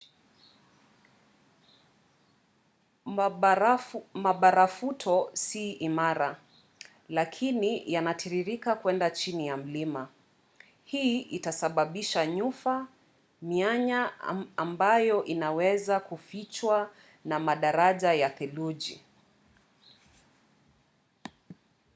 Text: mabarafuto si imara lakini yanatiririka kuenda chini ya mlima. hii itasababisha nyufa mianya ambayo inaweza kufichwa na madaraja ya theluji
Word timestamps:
mabarafuto 4.23 5.15
si 5.33 5.63
imara 5.71 6.39
lakini 7.09 7.93
yanatiririka 7.93 8.75
kuenda 8.75 9.11
chini 9.11 9.47
ya 9.47 9.57
mlima. 9.57 10.09
hii 10.83 11.21
itasababisha 11.21 12.25
nyufa 12.25 12.87
mianya 13.41 14.11
ambayo 14.57 15.23
inaweza 15.25 15.99
kufichwa 15.99 16.91
na 17.25 17.39
madaraja 17.39 18.13
ya 18.13 18.29
theluji 18.29 19.01